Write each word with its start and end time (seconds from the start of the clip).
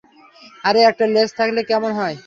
আরে 0.63 0.79
একটা 0.83 1.05
লেজ 1.13 1.29
থাকলে 1.39 1.61
কেমন 1.69 1.91
হয়? 1.99 2.15